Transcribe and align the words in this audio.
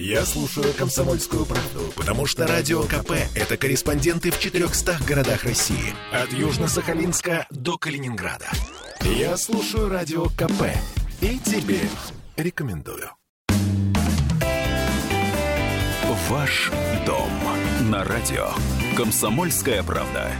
Я 0.00 0.24
слушаю 0.24 0.72
«Комсомольскую 0.74 1.44
правду», 1.44 1.92
потому 1.96 2.24
что 2.24 2.46
«Радио 2.46 2.84
КП»— 2.84 3.14
это 3.34 3.56
корреспонденты 3.56 4.30
в 4.30 4.38
400 4.38 4.96
городах 5.04 5.42
России. 5.42 5.92
От 6.12 6.32
Южно-Сахалинска 6.32 7.46
до 7.50 7.78
Калининграда. 7.78 8.46
Я 9.02 9.36
слушаю 9.36 9.88
«Радио 9.88 10.26
КП» 10.26 10.70
и 11.20 11.40
тебе 11.40 11.80
рекомендую. 12.36 13.10
Ваш 16.28 16.70
дом 17.04 17.30
на 17.90 18.04
радио 18.04 18.50
«Комсомольская 18.96 19.82
правда». 19.82 20.30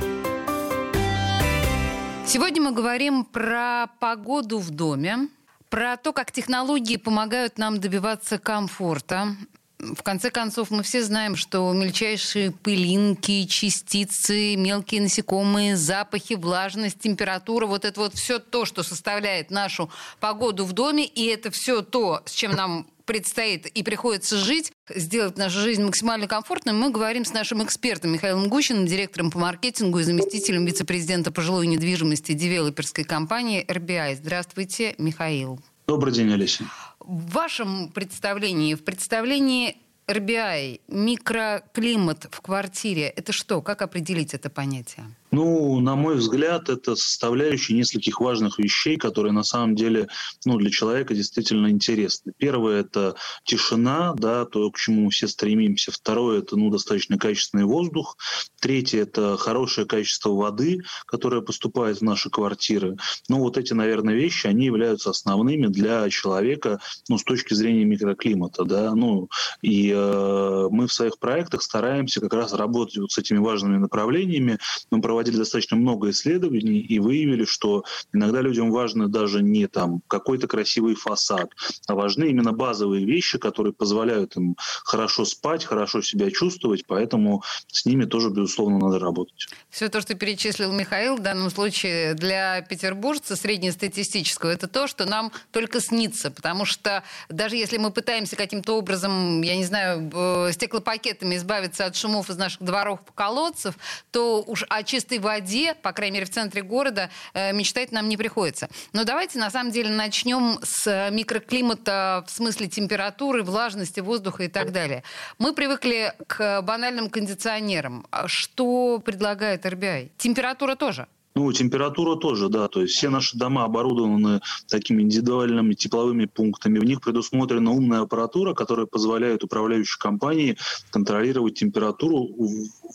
Сегодня 2.24 2.62
мы 2.62 2.70
говорим 2.70 3.24
про 3.24 3.88
погоду 3.98 4.58
в 4.58 4.70
доме, 4.70 5.28
про 5.68 5.96
то, 5.96 6.12
как 6.12 6.32
технологии 6.32 6.96
помогают 6.96 7.58
нам 7.58 7.80
добиваться 7.80 8.38
комфорта. 8.38 9.36
В 9.78 10.02
конце 10.02 10.30
концов, 10.30 10.70
мы 10.70 10.82
все 10.82 11.04
знаем, 11.04 11.36
что 11.36 11.72
мельчайшие 11.72 12.50
пылинки, 12.50 13.44
частицы, 13.44 14.56
мелкие 14.56 15.02
насекомые, 15.02 15.76
запахи, 15.76 16.34
влажность, 16.34 16.98
температура, 16.98 17.66
вот 17.66 17.84
это 17.84 18.00
вот 18.00 18.14
все 18.14 18.40
то, 18.40 18.64
что 18.64 18.82
составляет 18.82 19.52
нашу 19.52 19.88
погоду 20.18 20.64
в 20.64 20.72
доме, 20.72 21.06
и 21.06 21.26
это 21.26 21.52
все 21.52 21.82
то, 21.82 22.22
с 22.26 22.32
чем 22.32 22.52
нам 22.56 22.88
предстоит 23.04 23.66
и 23.66 23.82
приходится 23.84 24.36
жить, 24.36 24.72
сделать 24.94 25.38
нашу 25.38 25.60
жизнь 25.60 25.82
максимально 25.82 26.26
комфортной, 26.26 26.74
мы 26.74 26.90
говорим 26.90 27.24
с 27.24 27.32
нашим 27.32 27.64
экспертом 27.64 28.12
Михаилом 28.12 28.48
Гущиным, 28.48 28.84
директором 28.84 29.30
по 29.30 29.38
маркетингу 29.38 30.00
и 30.00 30.02
заместителем 30.02 30.66
вице-президента 30.66 31.30
по 31.30 31.40
жилой 31.40 31.68
недвижимости 31.68 32.32
девелоперской 32.32 33.04
компании 33.04 33.64
RBI. 33.64 34.16
Здравствуйте, 34.16 34.94
Михаил. 34.98 35.60
Добрый 35.86 36.12
день, 36.12 36.30
Олеся. 36.32 36.64
В 37.08 37.32
вашем 37.32 37.88
представлении, 37.88 38.74
в 38.74 38.84
представлении 38.84 39.78
RBI, 40.08 40.80
микроклимат 40.88 42.28
в 42.30 42.40
квартире, 42.40 43.08
это 43.08 43.32
что? 43.32 43.60
Как 43.60 43.82
определить 43.82 44.32
это 44.32 44.48
понятие? 44.48 45.04
Ну, 45.30 45.78
на 45.80 45.94
мой 45.94 46.16
взгляд, 46.16 46.70
это 46.70 46.96
составляющая 46.96 47.74
нескольких 47.74 48.18
важных 48.20 48.58
вещей, 48.58 48.96
которые 48.96 49.32
на 49.32 49.42
самом 49.42 49.74
деле 49.74 50.08
ну, 50.46 50.56
для 50.56 50.70
человека 50.70 51.14
действительно 51.14 51.68
интересны. 51.68 52.32
Первое– 52.38 52.80
это 52.82 53.14
тишина, 53.44 54.14
да, 54.16 54.46
то, 54.46 54.70
к 54.70 54.78
чему 54.78 55.02
мы 55.02 55.10
все 55.10 55.28
стремимся. 55.28 55.92
Второе– 55.92 56.38
это 56.40 56.56
ну, 56.56 56.70
достаточно 56.70 57.18
качественный 57.18 57.64
воздух. 57.64 58.16
Третье– 58.58 59.02
это 59.02 59.36
хорошее 59.36 59.86
качество 59.86 60.30
воды, 60.30 60.80
которая 61.06 61.42
поступает 61.42 61.98
в 61.98 62.02
наши 62.02 62.30
квартиры. 62.30 62.96
Ну, 63.28 63.40
вот 63.40 63.58
эти, 63.58 63.74
наверное, 63.74 64.14
вещи, 64.14 64.46
они 64.46 64.64
являются 64.64 65.10
основными 65.10 65.66
для 65.66 66.08
человека 66.08 66.80
ну, 67.10 67.18
с 67.18 67.24
точки 67.24 67.52
зрения 67.52 67.84
микроклимата. 67.84 68.64
Да? 68.64 68.94
Ну, 68.94 69.28
и 69.60 69.92
э, 69.98 70.68
мы 70.70 70.86
в 70.86 70.92
своих 70.92 71.18
проектах 71.18 71.62
стараемся 71.62 72.20
как 72.20 72.32
раз 72.32 72.52
работать 72.52 72.98
вот 72.98 73.12
с 73.12 73.18
этими 73.18 73.38
важными 73.38 73.76
направлениями. 73.76 74.58
Мы 74.90 75.00
проводили 75.00 75.36
достаточно 75.36 75.76
много 75.76 76.10
исследований 76.10 76.80
и 76.80 76.98
выявили, 76.98 77.44
что 77.44 77.84
иногда 78.12 78.40
людям 78.40 78.70
важно 78.70 79.08
даже 79.08 79.42
не 79.42 79.66
там 79.66 80.02
какой-то 80.08 80.46
красивый 80.46 80.94
фасад, 80.94 81.50
а 81.86 81.94
важны 81.94 82.30
именно 82.30 82.52
базовые 82.52 83.04
вещи, 83.04 83.38
которые 83.38 83.72
позволяют 83.72 84.36
им 84.36 84.56
хорошо 84.84 85.24
спать, 85.24 85.64
хорошо 85.64 86.02
себя 86.02 86.30
чувствовать, 86.30 86.84
поэтому 86.86 87.42
с 87.68 87.84
ними 87.86 88.04
тоже, 88.04 88.30
безусловно, 88.30 88.78
надо 88.78 88.98
работать. 88.98 89.48
Все 89.70 89.88
то, 89.88 90.00
что 90.00 90.14
перечислил 90.14 90.72
Михаил, 90.72 91.16
в 91.16 91.22
данном 91.22 91.50
случае 91.50 92.14
для 92.14 92.60
петербуржца 92.62 93.36
среднестатистического, 93.36 94.50
это 94.50 94.68
то, 94.68 94.86
что 94.86 95.06
нам 95.06 95.32
только 95.52 95.80
снится, 95.80 96.30
потому 96.30 96.64
что 96.64 97.02
даже 97.28 97.56
если 97.56 97.78
мы 97.78 97.90
пытаемся 97.90 98.36
каким-то 98.36 98.78
образом, 98.78 99.42
я 99.42 99.56
не 99.56 99.64
знаю, 99.64 99.87
э, 99.96 100.52
стеклопакетами 100.52 101.36
избавиться 101.36 101.86
от 101.86 101.96
шумов 101.96 102.30
из 102.30 102.36
наших 102.36 102.62
дворов, 102.62 103.00
колодцев, 103.14 103.74
то 104.10 104.42
уж 104.46 104.64
о 104.68 104.82
чистой 104.82 105.18
воде, 105.18 105.74
по 105.74 105.92
крайней 105.92 106.14
мере, 106.14 106.26
в 106.26 106.30
центре 106.30 106.62
города, 106.62 107.10
э, 107.34 107.52
мечтать 107.52 107.92
нам 107.92 108.08
не 108.08 108.16
приходится. 108.16 108.68
Но 108.92 109.04
давайте, 109.04 109.38
на 109.38 109.50
самом 109.50 109.72
деле, 109.72 109.90
начнем 109.90 110.58
с 110.62 111.10
микроклимата 111.10 112.24
в 112.26 112.30
смысле 112.30 112.68
температуры, 112.68 113.42
влажности 113.42 114.00
воздуха 114.00 114.44
и 114.44 114.48
так 114.48 114.72
далее. 114.72 115.02
Мы 115.38 115.54
привыкли 115.54 116.12
к 116.26 116.62
банальным 116.62 117.10
кондиционерам. 117.10 118.06
Что 118.26 118.98
предлагает 118.98 119.64
RBI? 119.64 120.10
Температура 120.18 120.74
тоже? 120.74 121.06
Ну, 121.34 121.52
температура 121.52 122.16
тоже, 122.16 122.48
да. 122.48 122.68
То 122.68 122.82
есть 122.82 122.94
все 122.94 123.10
наши 123.10 123.36
дома 123.36 123.64
оборудованы 123.64 124.40
такими 124.68 125.02
индивидуальными 125.02 125.74
тепловыми 125.74 126.24
пунктами. 126.24 126.78
В 126.78 126.84
них 126.84 127.00
предусмотрена 127.00 127.70
умная 127.70 128.00
аппаратура, 128.00 128.54
которая 128.54 128.86
позволяет 128.86 129.44
управляющей 129.44 129.98
компании 129.98 130.56
контролировать 130.90 131.54
температуру 131.54 132.28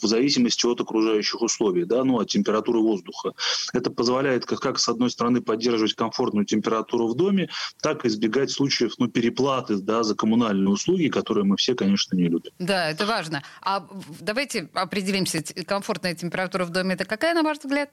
в 0.01 0.05
зависимости 0.05 0.65
от 0.65 0.81
окружающих 0.81 1.41
условий, 1.41 1.85
да, 1.85 2.03
ну, 2.03 2.19
от 2.19 2.27
температуры 2.29 2.79
воздуха. 2.79 3.31
Это 3.73 3.91
позволяет 3.91 4.45
как, 4.45 4.59
как 4.59 4.79
с 4.79 4.89
одной 4.89 5.09
стороны 5.09 5.41
поддерживать 5.41 5.93
комфортную 5.93 6.45
температуру 6.45 7.07
в 7.07 7.15
доме, 7.15 7.49
так 7.81 8.05
и 8.05 8.07
избегать 8.07 8.51
случаев 8.51 8.93
ну, 8.97 9.07
переплаты 9.07 9.77
да, 9.77 10.03
за 10.03 10.15
коммунальные 10.15 10.69
услуги, 10.69 11.07
которые 11.07 11.45
мы 11.45 11.57
все, 11.57 11.75
конечно, 11.75 12.15
не 12.15 12.23
любим. 12.23 12.51
Да, 12.59 12.89
это 12.89 13.05
важно. 13.05 13.43
А 13.61 13.87
давайте 14.19 14.69
определимся, 14.73 15.43
комфортная 15.65 16.15
температура 16.15 16.65
в 16.65 16.69
доме 16.69 16.95
это 16.95 17.05
какая, 17.05 17.33
на 17.33 17.43
ваш 17.43 17.59
взгляд? 17.59 17.89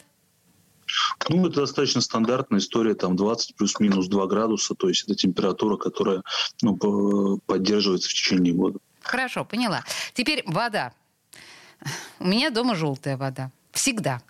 Ну, 1.29 1.47
это 1.47 1.61
достаточно 1.61 2.01
стандартная 2.01 2.61
история, 2.61 2.95
там 2.95 3.17
20 3.17 3.57
плюс-минус 3.57 4.09
2 4.09 4.27
градуса, 4.27 4.75
то 4.75 4.89
есть 4.89 5.05
это 5.05 5.15
температура, 5.15 5.77
которая 5.77 6.23
ну, 6.63 7.41
поддерживается 7.47 8.09
в 8.09 8.13
течение 8.13 8.53
года. 8.53 8.79
Хорошо, 9.03 9.45
поняла. 9.45 9.85
Теперь 10.15 10.43
вода. 10.47 10.93
У 12.19 12.27
меня 12.27 12.51
дома 12.51 12.75
желтая 12.75 13.17
вода. 13.17 13.51
Всегда. 13.73 14.21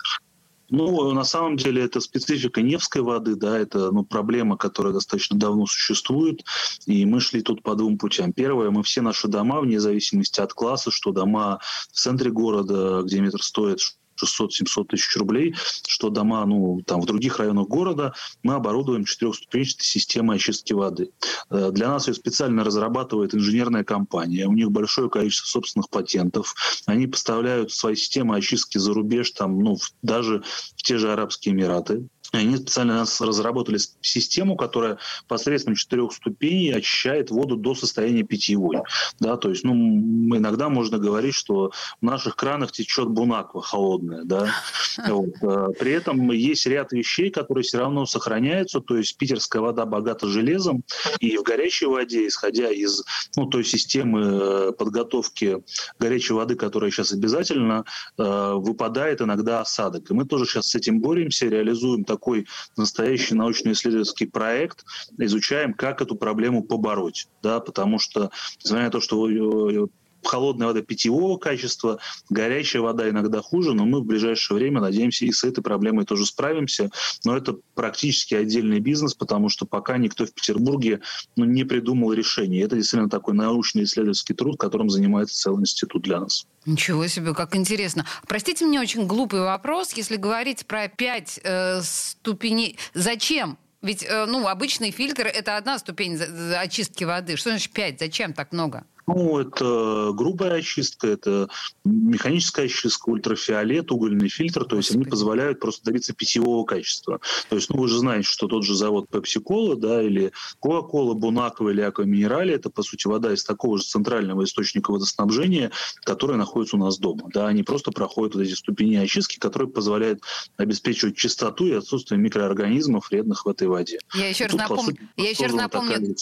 Ну, 0.70 1.12
на 1.12 1.24
самом 1.24 1.56
деле, 1.56 1.82
это 1.82 2.00
специфика 2.00 2.62
Невской 2.62 3.02
воды, 3.02 3.34
да, 3.34 3.58
это 3.58 3.90
ну, 3.90 4.04
проблема, 4.04 4.56
которая 4.56 4.92
достаточно 4.92 5.36
давно 5.36 5.66
существует, 5.66 6.44
и 6.86 7.04
мы 7.04 7.20
шли 7.20 7.42
тут 7.42 7.64
по 7.64 7.74
двум 7.74 7.98
путям. 7.98 8.32
Первое, 8.32 8.70
мы 8.70 8.84
все 8.84 9.02
наши 9.02 9.26
дома, 9.26 9.60
вне 9.60 9.80
зависимости 9.80 10.40
от 10.40 10.52
класса, 10.52 10.92
что 10.92 11.10
дома 11.10 11.58
в 11.90 11.96
центре 11.96 12.30
города, 12.30 13.02
где 13.02 13.20
метр 13.20 13.42
стоит 13.42 13.80
600-700 14.22 14.86
тысяч 14.86 15.16
рублей, 15.16 15.54
что 15.86 16.10
дома 16.10 16.44
ну, 16.46 16.80
там, 16.86 17.00
в 17.00 17.06
других 17.06 17.38
районах 17.38 17.68
города 17.68 18.14
мы 18.42 18.54
оборудуем 18.54 19.04
четырехступенчатой 19.04 19.84
системой 19.84 20.36
очистки 20.36 20.72
воды. 20.72 21.10
Э, 21.50 21.70
для 21.72 21.88
нас 21.88 22.08
ее 22.08 22.14
специально 22.14 22.64
разрабатывает 22.64 23.34
инженерная 23.34 23.84
компания. 23.84 24.46
У 24.46 24.52
них 24.52 24.70
большое 24.70 25.10
количество 25.10 25.46
собственных 25.46 25.90
патентов. 25.90 26.54
Они 26.86 27.06
поставляют 27.06 27.72
свои 27.72 27.94
системы 27.94 28.36
очистки 28.36 28.78
за 28.78 28.92
рубеж, 28.92 29.30
там, 29.32 29.58
ну, 29.60 29.76
даже 30.02 30.42
в 30.76 30.82
те 30.82 30.98
же 30.98 31.12
Арабские 31.12 31.54
Эмираты. 31.54 32.06
Они 32.32 32.56
специально 32.56 32.94
нас 32.94 33.20
разработали 33.20 33.78
систему, 34.00 34.56
которая 34.56 34.98
посредством 35.26 35.74
четырех 35.74 36.12
ступеней 36.12 36.72
очищает 36.72 37.30
воду 37.30 37.56
до 37.56 37.74
состояния 37.74 38.22
питьевой. 38.22 38.78
Да, 39.18 39.36
то 39.36 39.50
есть, 39.50 39.64
ну, 39.64 39.74
иногда 39.74 40.68
можно 40.68 40.98
говорить, 40.98 41.34
что 41.34 41.72
в 42.00 42.04
наших 42.04 42.36
кранах 42.36 42.70
течет 42.72 43.08
бунаква 43.08 43.62
холодная. 43.62 44.24
Да? 44.24 44.50
Вот. 45.08 45.30
Э, 45.42 45.68
при 45.78 45.92
этом 45.92 46.30
есть 46.30 46.66
ряд 46.66 46.92
вещей, 46.92 47.30
которые 47.30 47.64
все 47.64 47.78
равно 47.78 48.06
сохраняются. 48.06 48.80
То 48.80 48.96
есть 48.96 49.16
питерская 49.16 49.62
вода 49.62 49.86
богата 49.86 50.26
железом, 50.26 50.82
и 51.20 51.36
в 51.36 51.42
горячей 51.42 51.86
воде, 51.86 52.26
исходя 52.26 52.70
из 52.70 53.02
ну, 53.36 53.46
той 53.46 53.64
системы 53.64 54.20
э, 54.20 54.72
подготовки 54.72 55.62
горячей 55.98 56.34
воды, 56.34 56.54
которая 56.54 56.90
сейчас 56.90 57.12
обязательно, 57.12 57.84
э, 58.18 58.52
выпадает 58.54 59.20
иногда 59.22 59.60
осадок. 59.60 60.10
И 60.10 60.14
мы 60.14 60.26
тоже 60.26 60.44
сейчас 60.44 60.68
с 60.68 60.74
этим 60.74 61.00
боремся, 61.00 61.46
реализуем 61.46 62.04
так 62.04 62.19
такой 62.20 62.46
настоящий 62.76 63.34
научно-исследовательский 63.34 64.26
проект, 64.28 64.84
изучаем, 65.16 65.72
как 65.72 66.02
эту 66.02 66.14
проблему 66.14 66.62
побороть. 66.62 67.28
Да, 67.42 67.60
потому 67.60 67.98
что, 67.98 68.30
несмотря 68.62 68.84
на 68.84 68.90
то, 68.90 69.00
что 69.00 69.28
э, 69.30 69.86
холодная 70.22 70.68
вода 70.68 70.82
питьевого 70.82 71.36
качества, 71.38 71.98
горячая 72.28 72.82
вода 72.82 73.08
иногда 73.08 73.40
хуже, 73.40 73.74
но 73.74 73.84
мы 73.84 74.00
в 74.00 74.04
ближайшее 74.04 74.56
время, 74.56 74.80
надеемся, 74.80 75.24
и 75.24 75.32
с 75.32 75.44
этой 75.44 75.62
проблемой 75.62 76.04
тоже 76.04 76.26
справимся. 76.26 76.90
Но 77.24 77.36
это 77.36 77.56
практически 77.74 78.34
отдельный 78.34 78.80
бизнес, 78.80 79.14
потому 79.14 79.48
что 79.48 79.66
пока 79.66 79.98
никто 79.98 80.26
в 80.26 80.32
Петербурге 80.32 81.00
ну, 81.36 81.44
не 81.44 81.64
придумал 81.64 82.12
решение. 82.12 82.64
Это 82.64 82.76
действительно 82.76 83.10
такой 83.10 83.34
научно-исследовательский 83.34 84.34
труд, 84.34 84.58
которым 84.58 84.90
занимается 84.90 85.36
целый 85.36 85.62
институт 85.62 86.02
для 86.02 86.20
нас. 86.20 86.46
Ничего 86.66 87.06
себе, 87.06 87.34
как 87.34 87.56
интересно. 87.56 88.04
Простите 88.26 88.66
мне 88.66 88.80
очень 88.80 89.06
глупый 89.06 89.40
вопрос, 89.40 89.92
если 89.94 90.16
говорить 90.16 90.66
про 90.66 90.88
пять 90.88 91.40
э, 91.42 91.80
ступеней. 91.82 92.76
Зачем 92.94 93.58
ведь, 93.82 94.04
э, 94.04 94.26
ну, 94.26 94.46
обычный 94.46 94.90
фильтр– 94.90 95.26
это 95.34 95.56
одна 95.56 95.78
ступень 95.78 96.20
очистки 96.54 97.04
воды. 97.04 97.36
Что 97.36 97.50
значит 97.50 97.72
пять? 97.72 97.98
Зачем 97.98 98.34
так 98.34 98.52
много? 98.52 98.84
Ну, 99.14 99.38
это 99.38 100.12
грубая 100.14 100.54
очистка, 100.54 101.08
это 101.08 101.48
механическая 101.84 102.66
очистка, 102.66 103.08
ультрафиолет, 103.10 103.90
угольный 103.90 104.28
фильтр, 104.28 104.64
то 104.64 104.76
есть 104.76 104.92
они 104.94 105.04
позволяют 105.04 105.60
просто 105.60 105.84
добиться 105.84 106.12
питьевого 106.12 106.64
качества. 106.64 107.20
То 107.48 107.56
есть, 107.56 107.70
ну, 107.70 107.80
вы 107.80 107.88
же 107.88 107.98
знаете, 107.98 108.28
что 108.28 108.46
тот 108.46 108.64
же 108.64 108.74
завод 108.74 109.06
Pepsi-Cola, 109.10 109.76
да, 109.76 110.02
или 110.02 110.32
Coca-Cola, 110.64 111.14
Бунакова 111.14 111.70
или 111.70 111.80
Аква 111.80 112.04
Минерали, 112.04 112.54
это, 112.54 112.70
по 112.70 112.82
сути, 112.82 113.08
вода 113.08 113.32
из 113.32 113.42
такого 113.44 113.78
же 113.78 113.84
центрального 113.84 114.44
источника 114.44 114.92
водоснабжения, 114.92 115.72
который 116.04 116.36
находится 116.36 116.76
у 116.76 116.80
нас 116.80 116.98
дома. 116.98 117.28
Да, 117.32 117.48
они 117.48 117.62
просто 117.62 117.90
проходят 117.90 118.34
вот 118.34 118.42
эти 118.42 118.54
ступени 118.54 118.96
очистки, 118.96 119.38
которые 119.38 119.68
позволяют 119.68 120.22
обеспечивать 120.56 121.16
чистоту 121.16 121.66
и 121.66 121.72
отсутствие 121.72 122.20
микроорганизмов 122.20 123.10
вредных 123.10 123.44
в 123.44 123.48
этой 123.48 123.66
воде. 123.66 123.98
Я 124.14 124.28
еще 124.28 124.46
раз 124.46 124.54
напомню, 124.54 124.96
я 125.16 125.30
еще 125.30 125.46
раз 125.46 125.54
напомню 125.54 126.14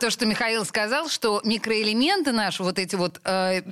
то, 0.00 0.10
что 0.10 0.26
Михаил 0.26 0.64
сказал, 0.64 1.08
что 1.08 1.40
микроэлементы 1.44 2.17
наши, 2.26 2.62
вот 2.62 2.78
эти 2.78 2.96
вот 2.96 3.20
э, 3.24 3.62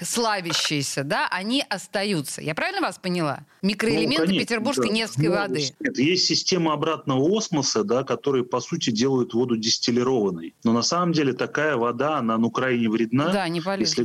славящиеся, 0.00 1.04
да, 1.04 1.28
они 1.30 1.64
остаются. 1.68 2.40
Я 2.40 2.54
правильно 2.54 2.80
вас 2.80 2.98
поняла? 2.98 3.44
Микроэлементы 3.62 4.32
ну, 4.32 4.38
петербургской 4.38 4.88
да. 4.88 4.94
Невской 4.94 5.28
ну, 5.28 5.34
воды. 5.34 5.64
Нет, 5.80 5.98
есть 5.98 6.26
система 6.26 6.72
обратного 6.72 7.36
осмоса, 7.36 7.84
да, 7.84 8.02
которые, 8.02 8.44
по 8.44 8.60
сути, 8.60 8.90
делают 8.90 9.34
воду 9.34 9.56
дистиллированной. 9.56 10.54
Но 10.64 10.72
на 10.72 10.82
самом 10.82 11.12
деле 11.12 11.32
такая 11.32 11.76
вода, 11.76 12.18
она 12.18 12.38
ну, 12.38 12.50
крайне 12.50 12.88
вредна. 12.88 13.32
Да, 13.32 13.48
не 13.48 13.60
полезна. 13.60 14.02
Если 14.02 14.04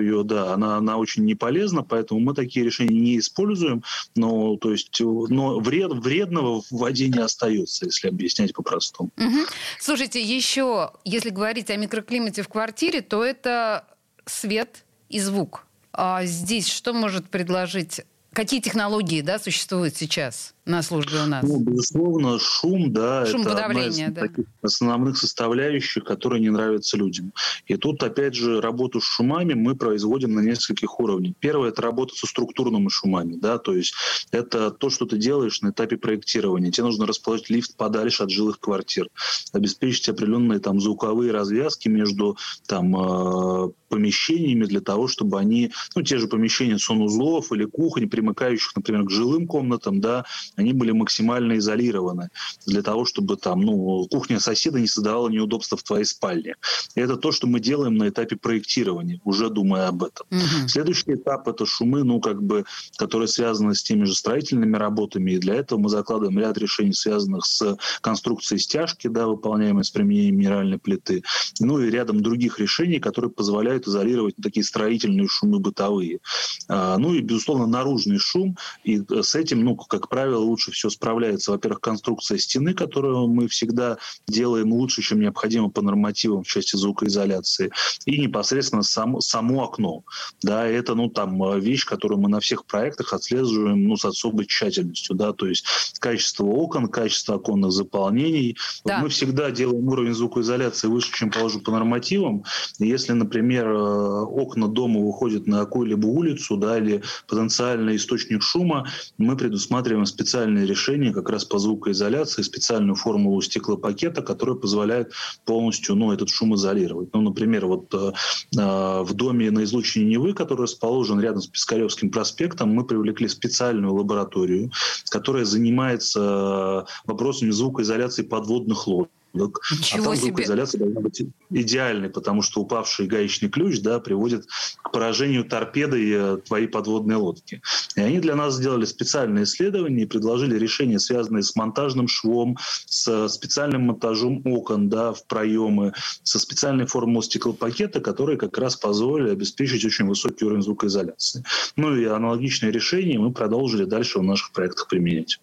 ее, 0.00 0.24
да, 0.24 0.54
она, 0.54 0.76
она 0.76 0.96
очень 0.96 1.24
не 1.24 1.34
полезна, 1.34 1.82
поэтому 1.82 2.20
мы 2.20 2.34
такие 2.34 2.64
решения 2.64 2.98
не 2.98 3.18
используем. 3.18 3.82
Но, 4.16 4.56
то 4.56 4.72
есть, 4.72 5.00
но 5.00 5.60
вред, 5.60 5.92
вредного 5.92 6.62
в 6.62 6.70
воде 6.70 7.08
не 7.08 7.20
остается, 7.20 7.86
если 7.86 8.08
объяснять 8.08 8.52
по-простому. 8.52 9.10
Угу. 9.16 9.46
Слушайте, 9.78 10.22
еще, 10.22 10.92
если 11.04 11.30
говорить 11.30 11.70
о 11.70 11.76
микроклимате 11.76 12.42
в 12.42 12.48
квартире, 12.48 13.02
то 13.02 13.24
это 13.24 13.84
свет, 14.26 14.84
и 15.10 15.20
звук. 15.20 15.66
А 15.92 16.24
здесь 16.24 16.68
что 16.68 16.92
может 16.92 17.28
предложить 17.28 18.02
Какие 18.32 18.60
технологии 18.60 19.22
да, 19.22 19.40
существуют 19.40 19.96
сейчас 19.96 20.54
на 20.64 20.82
службе 20.82 21.18
у 21.24 21.26
нас? 21.26 21.44
Ну, 21.44 21.58
безусловно, 21.58 22.38
шум, 22.38 22.92
да, 22.92 23.26
шум 23.26 23.42
это 23.42 23.64
одна 23.64 23.86
из 23.86 23.96
да. 23.96 24.20
таких 24.20 24.44
основных 24.62 25.18
составляющих, 25.18 26.04
которые 26.04 26.40
не 26.40 26.50
нравятся 26.50 26.96
людям. 26.96 27.32
И 27.66 27.76
тут, 27.76 28.00
опять 28.04 28.36
же, 28.36 28.60
работу 28.60 29.00
с 29.00 29.04
шумами 29.04 29.54
мы 29.54 29.74
производим 29.74 30.32
на 30.34 30.40
нескольких 30.40 31.00
уровнях. 31.00 31.34
Первое– 31.40 31.68
это 31.70 31.82
работа 31.82 32.14
со 32.14 32.28
структурными 32.28 32.88
шумами, 32.88 33.34
да, 33.34 33.58
то 33.58 33.74
есть 33.74 33.94
это 34.30 34.70
то, 34.70 34.90
что 34.90 35.06
ты 35.06 35.18
делаешь 35.18 35.60
на 35.62 35.70
этапе 35.70 35.96
проектирования. 35.96 36.70
Тебе 36.70 36.84
нужно 36.84 37.06
расположить 37.06 37.50
лифт 37.50 37.74
подальше 37.76 38.22
от 38.22 38.30
жилых 38.30 38.60
квартир, 38.60 39.08
обеспечить 39.52 40.08
определенные 40.08 40.60
там 40.60 40.78
звуковые 40.80 41.32
развязки 41.32 41.88
между 41.88 42.38
там 42.68 42.94
э, 42.94 43.70
помещениями 43.90 44.64
для 44.64 44.80
того, 44.80 45.08
чтобы 45.08 45.38
они, 45.38 45.72
ну, 45.94 46.02
те 46.02 46.16
же 46.16 46.28
помещения 46.28 46.78
санузлов 46.78 47.52
или 47.52 47.64
кухонь, 47.64 48.08
примыкающих, 48.08 48.74
например, 48.74 49.04
к 49.04 49.10
жилым 49.10 49.46
комнатам, 49.46 50.00
да, 50.00 50.24
они 50.56 50.72
были 50.72 50.92
максимально 50.92 51.58
изолированы 51.58 52.30
для 52.66 52.82
того, 52.82 53.04
чтобы 53.04 53.36
там, 53.36 53.60
ну, 53.60 54.06
кухня 54.10 54.40
соседа 54.40 54.80
не 54.80 54.86
создавала 54.86 55.28
неудобства 55.28 55.76
в 55.76 55.82
твоей 55.82 56.04
спальне. 56.04 56.54
И 56.94 57.00
это 57.00 57.16
то, 57.16 57.32
что 57.32 57.46
мы 57.46 57.60
делаем 57.60 57.96
на 57.96 58.08
этапе 58.08 58.36
проектирования, 58.36 59.20
уже 59.24 59.50
думая 59.50 59.88
об 59.88 60.04
этом. 60.04 60.26
Угу. 60.30 60.68
Следующий 60.68 61.14
этап 61.14 61.48
это 61.48 61.66
шумы, 61.66 62.04
ну, 62.04 62.20
как 62.20 62.42
бы, 62.42 62.64
которые 62.96 63.28
связаны 63.28 63.74
с 63.74 63.82
теми 63.82 64.04
же 64.04 64.14
строительными 64.14 64.76
работами, 64.76 65.32
и 65.32 65.38
для 65.38 65.56
этого 65.56 65.80
мы 65.80 65.88
закладываем 65.88 66.38
ряд 66.38 66.56
решений, 66.58 66.92
связанных 66.92 67.44
с 67.44 67.76
конструкцией 68.00 68.60
стяжки, 68.60 69.08
да, 69.08 69.26
выполняемой 69.26 69.84
с 69.84 69.90
применением 69.90 70.38
минеральной 70.38 70.78
плиты, 70.78 71.24
ну 71.58 71.80
и 71.80 71.90
рядом 71.90 72.22
других 72.22 72.60
решений, 72.60 73.00
которые 73.00 73.30
позволяют 73.30 73.79
изолировать 73.86 74.34
такие 74.42 74.64
строительные 74.64 75.28
шумы 75.28 75.58
бытовые. 75.60 76.20
А, 76.68 76.98
ну 76.98 77.14
и, 77.14 77.20
безусловно, 77.20 77.66
наружный 77.66 78.18
шум, 78.18 78.56
и 78.84 79.02
с 79.08 79.34
этим, 79.34 79.64
ну, 79.64 79.76
как 79.76 80.08
правило, 80.08 80.38
лучше 80.38 80.72
все 80.72 80.90
справляется, 80.90 81.52
во-первых, 81.52 81.80
конструкция 81.80 82.38
стены, 82.38 82.74
которую 82.74 83.28
мы 83.28 83.48
всегда 83.48 83.98
делаем 84.28 84.72
лучше, 84.72 85.02
чем 85.02 85.20
необходимо 85.20 85.70
по 85.70 85.82
нормативам 85.82 86.42
в 86.42 86.48
части 86.48 86.76
звукоизоляции, 86.76 87.70
и 88.06 88.20
непосредственно 88.20 88.82
сам, 88.82 89.20
само 89.20 89.64
окно. 89.64 90.04
Да, 90.42 90.66
это, 90.66 90.94
ну, 90.94 91.08
там, 91.08 91.58
вещь, 91.60 91.84
которую 91.84 92.20
мы 92.20 92.28
на 92.28 92.40
всех 92.40 92.66
проектах 92.66 93.12
отслеживаем, 93.12 93.88
ну, 93.88 93.96
с 93.96 94.04
особой 94.04 94.46
тщательностью, 94.46 95.16
да, 95.16 95.32
то 95.32 95.46
есть 95.46 95.64
качество 95.98 96.44
окон, 96.44 96.88
качество 96.88 97.36
оконных 97.36 97.72
заполнений. 97.72 98.56
Да. 98.84 98.98
Мы 99.00 99.08
всегда 99.08 99.50
делаем 99.50 99.86
уровень 99.88 100.14
звукоизоляции 100.14 100.88
выше, 100.88 101.12
чем 101.12 101.30
положено 101.30 101.62
по 101.62 101.72
нормативам. 101.72 102.44
Если, 102.78 103.12
например, 103.12 103.68
э, 103.68 103.69
окна 103.72 104.68
дома 104.68 105.00
выходят 105.00 105.46
на 105.46 105.60
какую-либо 105.60 106.06
улицу, 106.06 106.56
да, 106.56 106.78
или 106.78 107.02
потенциальный 107.28 107.96
источник 107.96 108.42
шума, 108.42 108.88
мы 109.18 109.36
предусматриваем 109.36 110.06
специальные 110.06 110.66
решения 110.66 111.12
как 111.12 111.30
раз 111.30 111.44
по 111.44 111.58
звукоизоляции, 111.58 112.42
специальную 112.42 112.94
формулу 112.94 113.40
стеклопакета, 113.42 114.22
которая 114.22 114.56
позволяет 114.56 115.12
полностью 115.44 115.94
ну, 115.94 116.12
этот 116.12 116.28
шум 116.28 116.54
изолировать. 116.54 117.10
Ну, 117.12 117.20
например, 117.22 117.66
вот 117.66 117.92
э, 117.94 118.12
э, 118.56 119.02
в 119.02 119.12
доме 119.14 119.50
на 119.50 119.64
излучине 119.64 120.10
Невы, 120.10 120.34
который 120.34 120.62
расположен 120.62 121.20
рядом 121.20 121.42
с 121.42 121.46
Пискаревским 121.46 122.10
проспектом, 122.10 122.70
мы 122.70 122.84
привлекли 122.84 123.28
специальную 123.28 123.94
лабораторию, 123.94 124.70
которая 125.10 125.44
занимается 125.44 126.86
э, 126.86 126.90
вопросами 127.06 127.50
звукоизоляции 127.50 128.22
подводных 128.22 128.86
лодок. 128.86 129.10
Ничего 129.32 130.02
а 130.02 130.04
там 130.04 130.16
звукоизоляция 130.16 130.78
себе. 130.78 130.84
должна 130.84 131.00
быть 131.00 131.22
идеальной, 131.50 132.10
потому 132.10 132.42
что 132.42 132.60
упавший 132.60 133.06
гаечный 133.06 133.48
ключ 133.48 133.80
да, 133.80 134.00
приводит 134.00 134.46
к 134.82 134.90
поражению 134.90 135.44
торпедой 135.44 136.10
э, 136.10 136.36
твоей 136.38 136.66
подводной 136.66 137.16
лодки. 137.16 137.62
И 137.94 138.00
они 138.00 138.18
для 138.18 138.34
нас 138.34 138.56
сделали 138.56 138.84
специальное 138.84 139.44
исследование 139.44 140.04
и 140.04 140.08
предложили 140.08 140.58
решения, 140.58 140.98
связанные 140.98 141.42
с 141.42 141.54
монтажным 141.54 142.08
швом, 142.08 142.58
с 142.86 143.28
специальным 143.28 143.82
монтажом 143.82 144.42
окон 144.44 144.88
да, 144.88 145.12
в 145.12 145.24
проемы, 145.26 145.92
со 146.24 146.38
специальной 146.38 146.86
формулой 146.86 147.22
стеклопакета, 147.22 148.00
которые 148.00 148.36
как 148.36 148.58
раз 148.58 148.76
позволили 148.76 149.30
обеспечить 149.30 149.84
очень 149.84 150.06
высокий 150.06 150.44
уровень 150.44 150.62
звукоизоляции. 150.62 151.44
Ну 151.76 151.94
и 151.94 152.04
аналогичные 152.04 152.72
решения 152.72 153.18
мы 153.18 153.32
продолжили 153.32 153.84
дальше 153.84 154.18
в 154.18 154.22
наших 154.22 154.52
проектах 154.52 154.88
применять. 154.88 155.38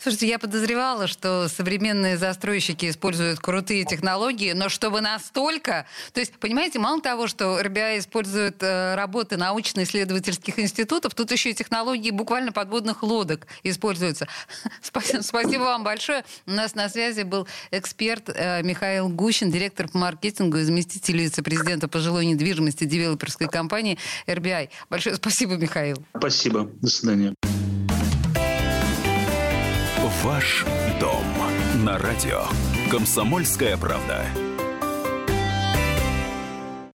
Слушайте, 0.00 0.28
я 0.28 0.38
подозревала, 0.38 1.06
что 1.06 1.48
современные 1.48 2.16
застройщики 2.16 2.88
используют 2.88 3.27
крутые 3.36 3.84
технологии, 3.84 4.52
но 4.52 4.68
чтобы 4.68 5.00
настолько... 5.00 5.86
То 6.12 6.20
есть, 6.20 6.32
понимаете, 6.34 6.78
мало 6.78 7.00
того, 7.00 7.26
что 7.26 7.62
РБА 7.62 7.98
использует 7.98 8.62
э, 8.62 8.94
работы 8.94 9.36
научно-исследовательских 9.36 10.58
институтов, 10.58 11.14
тут 11.14 11.30
еще 11.32 11.50
и 11.50 11.54
технологии 11.54 12.10
буквально 12.10 12.52
подводных 12.52 13.02
лодок 13.02 13.46
используются. 13.62 14.26
Спасибо, 14.82 15.22
спасибо 15.22 15.62
вам 15.62 15.84
большое. 15.84 16.24
У 16.46 16.52
нас 16.52 16.74
на 16.74 16.88
связи 16.88 17.22
был 17.22 17.46
эксперт 17.70 18.28
э, 18.28 18.62
Михаил 18.62 19.08
Гущин, 19.08 19.50
директор 19.50 19.88
по 19.88 19.98
маркетингу 19.98 20.58
и 20.58 20.62
заместитель 20.62 21.18
вице-президента 21.18 21.88
по 21.88 21.98
жилой 21.98 22.26
недвижимости 22.26 22.84
девелоперской 22.84 23.48
компании 23.48 23.98
РБА. 24.28 24.68
Большое 24.88 25.16
спасибо, 25.16 25.56
Михаил. 25.56 26.04
Спасибо. 26.16 26.70
До 26.80 26.88
свидания. 26.88 27.34
Ваш 30.22 30.64
дом 31.00 31.24
на 31.84 31.96
радио. 31.98 32.42
Комсомольская 32.90 33.76
правда. 33.76 34.47